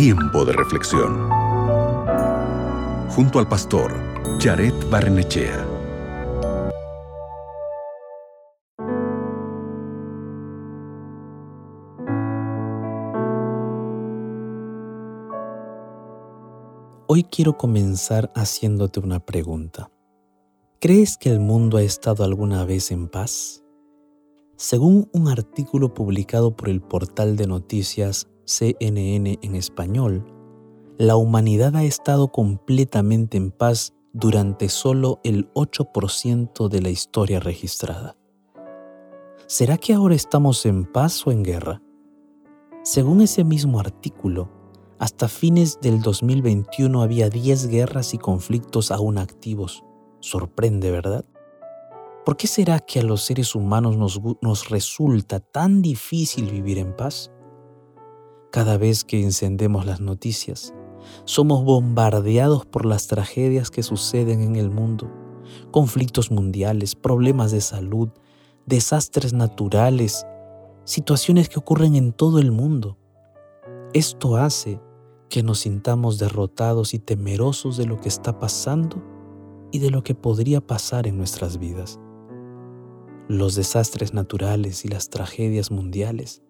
Tiempo 0.00 0.44
de 0.44 0.52
reflexión. 0.52 1.28
Junto 3.10 3.40
al 3.40 3.48
pastor 3.48 3.92
Jared 4.38 4.72
Barnechea. 4.88 5.66
Hoy 17.08 17.24
quiero 17.24 17.56
comenzar 17.56 18.30
haciéndote 18.36 19.00
una 19.00 19.18
pregunta. 19.18 19.90
¿Crees 20.80 21.16
que 21.16 21.30
el 21.30 21.40
mundo 21.40 21.78
ha 21.78 21.82
estado 21.82 22.22
alguna 22.22 22.64
vez 22.64 22.92
en 22.92 23.08
paz? 23.08 23.64
Según 24.54 25.10
un 25.12 25.26
artículo 25.26 25.92
publicado 25.92 26.54
por 26.54 26.68
el 26.68 26.82
portal 26.82 27.36
de 27.36 27.48
noticias 27.48 28.28
CNN 28.48 29.38
en 29.42 29.54
español, 29.54 30.24
la 30.96 31.16
humanidad 31.16 31.76
ha 31.76 31.84
estado 31.84 32.32
completamente 32.32 33.36
en 33.36 33.50
paz 33.50 33.92
durante 34.14 34.70
solo 34.70 35.20
el 35.22 35.52
8% 35.52 36.68
de 36.68 36.80
la 36.80 36.88
historia 36.88 37.40
registrada. 37.40 38.16
¿Será 39.46 39.76
que 39.76 39.92
ahora 39.92 40.14
estamos 40.14 40.64
en 40.64 40.86
paz 40.86 41.26
o 41.26 41.30
en 41.30 41.42
guerra? 41.42 41.82
Según 42.84 43.20
ese 43.20 43.44
mismo 43.44 43.80
artículo, 43.80 44.50
hasta 44.98 45.28
fines 45.28 45.78
del 45.82 46.00
2021 46.00 47.02
había 47.02 47.28
10 47.28 47.68
guerras 47.68 48.14
y 48.14 48.18
conflictos 48.18 48.90
aún 48.90 49.18
activos. 49.18 49.84
Sorprende, 50.20 50.90
¿verdad? 50.90 51.26
¿Por 52.24 52.38
qué 52.38 52.46
será 52.46 52.80
que 52.80 53.00
a 53.00 53.04
los 53.04 53.22
seres 53.22 53.54
humanos 53.54 53.98
nos, 53.98 54.20
nos 54.40 54.70
resulta 54.70 55.38
tan 55.38 55.82
difícil 55.82 56.50
vivir 56.50 56.78
en 56.78 56.96
paz? 56.96 57.30
Cada 58.50 58.78
vez 58.78 59.04
que 59.04 59.22
encendemos 59.22 59.84
las 59.84 60.00
noticias, 60.00 60.72
somos 61.26 61.64
bombardeados 61.64 62.64
por 62.64 62.86
las 62.86 63.06
tragedias 63.06 63.70
que 63.70 63.82
suceden 63.82 64.40
en 64.40 64.56
el 64.56 64.70
mundo, 64.70 65.12
conflictos 65.70 66.30
mundiales, 66.30 66.94
problemas 66.94 67.52
de 67.52 67.60
salud, 67.60 68.08
desastres 68.64 69.34
naturales, 69.34 70.26
situaciones 70.84 71.50
que 71.50 71.58
ocurren 71.58 71.94
en 71.94 72.12
todo 72.12 72.38
el 72.38 72.50
mundo. 72.50 72.96
Esto 73.92 74.38
hace 74.38 74.80
que 75.28 75.42
nos 75.42 75.60
sintamos 75.60 76.18
derrotados 76.18 76.94
y 76.94 76.98
temerosos 76.98 77.76
de 77.76 77.84
lo 77.84 78.00
que 78.00 78.08
está 78.08 78.38
pasando 78.38 79.02
y 79.72 79.78
de 79.80 79.90
lo 79.90 80.02
que 80.02 80.14
podría 80.14 80.66
pasar 80.66 81.06
en 81.06 81.18
nuestras 81.18 81.58
vidas. 81.58 82.00
Los 83.28 83.54
desastres 83.56 84.14
naturales 84.14 84.86
y 84.86 84.88
las 84.88 85.10
tragedias 85.10 85.70
mundiales 85.70 86.42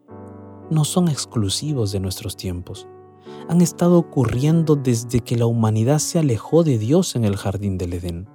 no 0.70 0.84
son 0.84 1.08
exclusivos 1.08 1.92
de 1.92 2.00
nuestros 2.00 2.36
tiempos. 2.36 2.86
Han 3.48 3.60
estado 3.60 3.98
ocurriendo 3.98 4.76
desde 4.76 5.20
que 5.20 5.36
la 5.36 5.46
humanidad 5.46 5.98
se 5.98 6.18
alejó 6.18 6.64
de 6.64 6.78
Dios 6.78 7.16
en 7.16 7.24
el 7.24 7.36
jardín 7.36 7.78
del 7.78 7.94
Edén. 7.94 8.28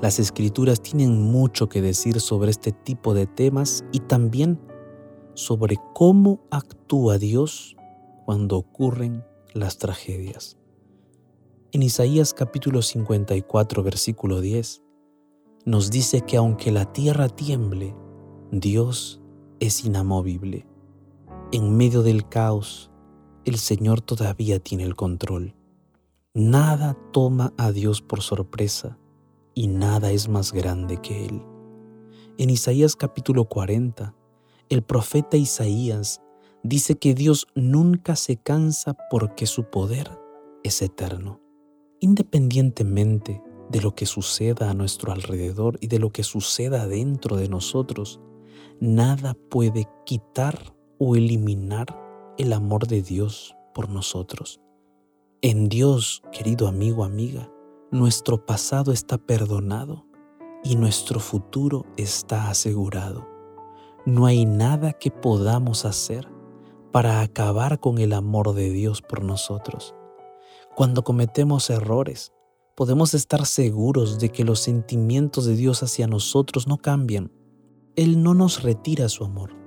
Las 0.00 0.18
escrituras 0.18 0.80
tienen 0.80 1.20
mucho 1.20 1.68
que 1.68 1.82
decir 1.82 2.20
sobre 2.20 2.50
este 2.50 2.72
tipo 2.72 3.12
de 3.12 3.26
temas 3.26 3.84
y 3.92 4.00
también 4.00 4.60
sobre 5.34 5.76
cómo 5.94 6.40
actúa 6.50 7.18
Dios 7.18 7.76
cuando 8.24 8.56
ocurren 8.56 9.24
las 9.52 9.78
tragedias. 9.78 10.56
En 11.72 11.82
Isaías 11.82 12.34
capítulo 12.34 12.82
54 12.82 13.82
versículo 13.82 14.40
10 14.40 14.82
nos 15.66 15.90
dice 15.90 16.22
que 16.22 16.36
aunque 16.36 16.72
la 16.72 16.90
tierra 16.92 17.28
tiemble, 17.28 17.94
Dios 18.50 19.20
es 19.60 19.84
inamovible. 19.84 20.69
En 21.52 21.76
medio 21.76 22.04
del 22.04 22.28
caos, 22.28 22.92
el 23.44 23.58
Señor 23.58 24.00
todavía 24.00 24.60
tiene 24.60 24.84
el 24.84 24.94
control. 24.94 25.56
Nada 26.32 26.96
toma 27.12 27.52
a 27.58 27.72
Dios 27.72 28.02
por 28.02 28.22
sorpresa 28.22 28.98
y 29.52 29.66
nada 29.66 30.12
es 30.12 30.28
más 30.28 30.52
grande 30.52 30.98
que 30.98 31.26
Él. 31.26 31.42
En 32.38 32.50
Isaías 32.50 32.94
capítulo 32.94 33.46
40, 33.46 34.14
el 34.68 34.82
profeta 34.82 35.36
Isaías 35.36 36.22
dice 36.62 36.94
que 37.00 37.14
Dios 37.14 37.48
nunca 37.56 38.14
se 38.14 38.36
cansa 38.36 38.96
porque 39.10 39.46
su 39.46 39.64
poder 39.64 40.08
es 40.62 40.80
eterno. 40.82 41.40
Independientemente 41.98 43.42
de 43.70 43.80
lo 43.80 43.96
que 43.96 44.06
suceda 44.06 44.70
a 44.70 44.74
nuestro 44.74 45.10
alrededor 45.10 45.78
y 45.80 45.88
de 45.88 45.98
lo 45.98 46.12
que 46.12 46.22
suceda 46.22 46.86
dentro 46.86 47.36
de 47.36 47.48
nosotros, 47.48 48.20
nada 48.78 49.34
puede 49.50 49.88
quitar 50.06 50.78
o 51.02 51.16
eliminar 51.16 51.98
el 52.36 52.52
amor 52.52 52.86
de 52.86 53.00
Dios 53.00 53.56
por 53.72 53.88
nosotros. 53.88 54.60
En 55.40 55.70
Dios, 55.70 56.22
querido 56.30 56.68
amigo, 56.68 57.04
amiga, 57.04 57.50
nuestro 57.90 58.44
pasado 58.44 58.92
está 58.92 59.16
perdonado 59.16 60.04
y 60.62 60.76
nuestro 60.76 61.18
futuro 61.18 61.86
está 61.96 62.50
asegurado. 62.50 63.26
No 64.04 64.26
hay 64.26 64.44
nada 64.44 64.92
que 64.92 65.10
podamos 65.10 65.86
hacer 65.86 66.28
para 66.92 67.22
acabar 67.22 67.80
con 67.80 67.96
el 67.96 68.12
amor 68.12 68.52
de 68.52 68.70
Dios 68.70 69.00
por 69.00 69.24
nosotros. 69.24 69.94
Cuando 70.76 71.02
cometemos 71.02 71.70
errores, 71.70 72.34
podemos 72.74 73.14
estar 73.14 73.46
seguros 73.46 74.18
de 74.18 74.28
que 74.28 74.44
los 74.44 74.60
sentimientos 74.60 75.46
de 75.46 75.56
Dios 75.56 75.82
hacia 75.82 76.06
nosotros 76.06 76.68
no 76.68 76.76
cambian. 76.76 77.32
Él 77.96 78.22
no 78.22 78.34
nos 78.34 78.62
retira 78.62 79.08
su 79.08 79.24
amor 79.24 79.59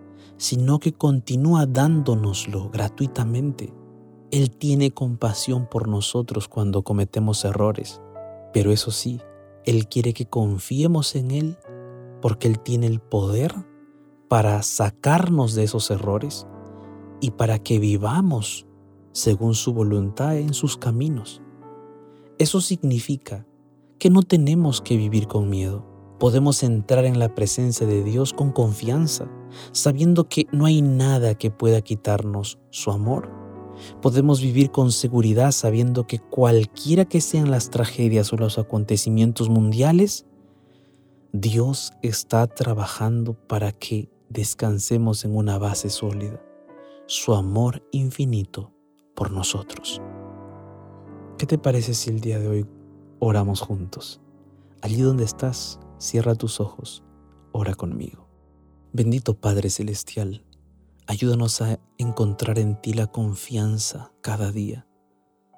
sino 0.43 0.79
que 0.79 0.91
continúa 0.91 1.65
dándonoslo 1.65 2.69
gratuitamente. 2.69 3.73
Él 4.29 4.51
tiene 4.51 4.91
compasión 4.91 5.69
por 5.71 5.87
nosotros 5.87 6.49
cuando 6.49 6.83
cometemos 6.83 7.45
errores, 7.45 8.01
pero 8.51 8.73
eso 8.73 8.91
sí, 8.91 9.21
Él 9.63 9.87
quiere 9.87 10.13
que 10.13 10.25
confiemos 10.25 11.15
en 11.15 11.31
Él 11.31 11.57
porque 12.21 12.49
Él 12.49 12.59
tiene 12.59 12.87
el 12.87 12.99
poder 12.99 13.55
para 14.27 14.61
sacarnos 14.63 15.55
de 15.55 15.63
esos 15.63 15.89
errores 15.91 16.45
y 17.21 17.31
para 17.31 17.59
que 17.59 17.79
vivamos 17.79 18.67
según 19.13 19.55
su 19.55 19.73
voluntad 19.73 20.35
en 20.35 20.53
sus 20.53 20.75
caminos. 20.75 21.41
Eso 22.37 22.59
significa 22.59 23.47
que 23.97 24.09
no 24.09 24.23
tenemos 24.23 24.81
que 24.81 24.97
vivir 24.97 25.27
con 25.27 25.49
miedo 25.49 25.92
podemos 26.23 26.63
entrar 26.63 27.03
en 27.03 27.19
la 27.19 27.35
presencia 27.35 27.85
de 27.85 28.01
Dios 28.01 28.31
con 28.31 28.53
confianza, 28.53 29.29
sabiendo 29.73 30.29
que 30.29 30.47
no 30.53 30.65
hay 30.65 30.81
nada 30.81 31.35
que 31.35 31.51
pueda 31.51 31.81
quitarnos 31.81 32.59
su 32.69 32.91
amor. 32.91 33.29
Podemos 34.01 34.39
vivir 34.39 34.71
con 34.71 34.93
seguridad 34.93 35.51
sabiendo 35.51 36.07
que 36.07 36.19
cualquiera 36.19 37.03
que 37.03 37.19
sean 37.19 37.51
las 37.51 37.71
tragedias 37.71 38.31
o 38.31 38.37
los 38.37 38.57
acontecimientos 38.57 39.49
mundiales, 39.49 40.25
Dios 41.33 41.91
está 42.01 42.47
trabajando 42.47 43.33
para 43.33 43.73
que 43.73 44.09
descansemos 44.29 45.25
en 45.25 45.35
una 45.35 45.57
base 45.57 45.89
sólida, 45.89 46.41
su 47.05 47.33
amor 47.33 47.85
infinito 47.91 48.71
por 49.13 49.29
nosotros. 49.29 50.01
¿Qué 51.37 51.45
te 51.45 51.57
parece 51.57 51.93
si 51.93 52.11
el 52.11 52.21
día 52.21 52.39
de 52.39 52.47
hoy 52.47 52.65
oramos 53.19 53.59
juntos? 53.59 54.21
Allí 54.81 55.01
donde 55.01 55.25
estás, 55.25 55.79
Cierra 56.03 56.35
tus 56.35 56.59
ojos, 56.59 57.01
ora 57.53 57.75
conmigo. 57.75 58.27
Bendito 58.91 59.35
Padre 59.35 59.69
Celestial, 59.69 60.43
ayúdanos 61.07 61.61
a 61.61 61.79
encontrar 61.97 62.59
en 62.59 62.75
ti 62.75 62.91
la 62.91 63.07
confianza 63.07 64.11
cada 64.19 64.51
día, 64.51 64.85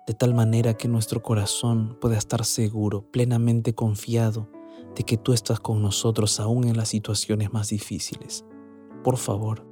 de 0.05 0.13
tal 0.13 0.35
manera 0.35 0.75
que 0.75 0.87
nuestro 0.87 1.23
corazón 1.23 1.97
pueda 1.99 2.15
estar 2.15 2.45
seguro, 2.45 3.09
plenamente 3.09 3.73
confiado 3.73 4.47
de 4.95 5.01
que 5.01 5.17
tú 5.17 5.33
estás 5.33 5.59
con 5.59 5.81
nosotros 5.81 6.39
aún 6.39 6.67
en 6.67 6.77
las 6.77 6.89
situaciones 6.89 7.51
más 7.51 7.69
difíciles. 7.69 8.45
Por 9.03 9.17
favor, 9.17 9.65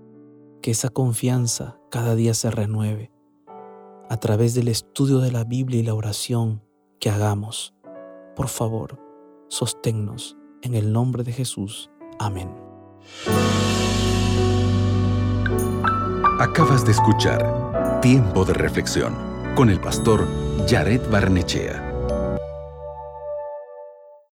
que 0.64 0.72
esa 0.72 0.90
confianza 0.90 1.80
cada 1.92 2.16
día 2.16 2.34
se 2.34 2.50
renueve 2.50 3.12
a 4.10 4.18
través 4.18 4.56
del 4.56 4.70
estudio 4.70 5.20
de 5.20 5.32
la 5.32 5.44
Biblia 5.44 5.80
y 5.80 5.84
la 5.84 5.94
oración 5.94 6.64
que 7.00 7.12
hagamos. 7.12 7.76
Por 8.36 8.48
favor, 8.48 9.00
sosténnos 9.50 10.36
en 10.64 10.74
el 10.74 10.92
nombre 10.92 11.24
de 11.24 11.32
Jesús. 11.32 11.92
Amén. 12.20 12.50
Acabas 16.40 16.86
de 16.86 16.92
escuchar 16.92 18.00
Tiempo 18.02 18.44
de 18.46 18.54
Reflexión 18.54 19.14
con 19.56 19.70
el 19.70 19.80
pastor 19.80 20.28
Jared 20.68 21.02
Barnechea. 21.12 21.93